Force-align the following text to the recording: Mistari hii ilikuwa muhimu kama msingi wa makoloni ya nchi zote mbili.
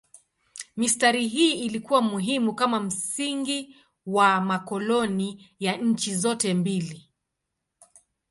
Mistari 0.77 1.27
hii 1.27 1.51
ilikuwa 1.65 2.01
muhimu 2.01 2.53
kama 2.55 2.79
msingi 2.79 3.75
wa 4.05 4.41
makoloni 4.41 5.53
ya 5.59 5.77
nchi 5.77 6.15
zote 6.15 6.53
mbili. 6.53 7.09